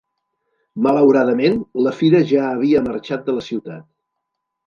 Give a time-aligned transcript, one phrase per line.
[0.85, 3.87] Malauradament, la fira ja havia marxat de la ciutat.